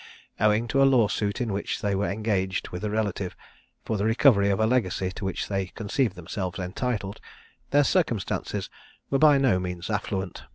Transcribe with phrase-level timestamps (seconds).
[0.39, 3.35] Owing to a law suit in which they were engaged with a relative,
[3.85, 7.21] for the recovery of a legacy to which they conceived themselves entitled,
[7.69, 8.67] their circumstances
[9.11, 10.43] were by no means affluent.